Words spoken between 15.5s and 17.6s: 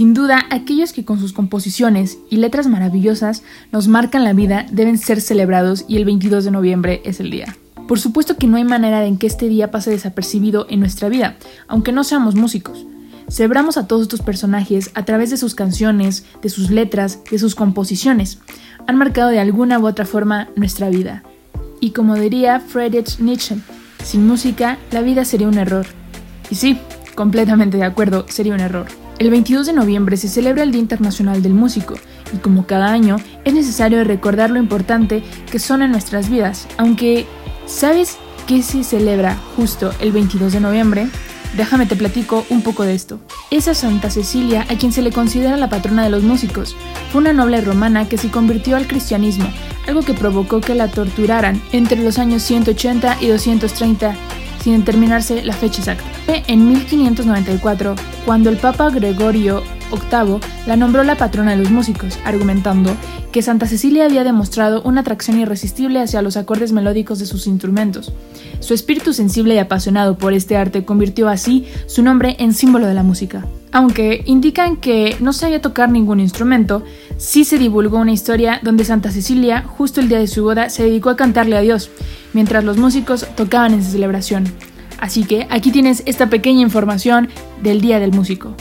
canciones, de sus letras, de sus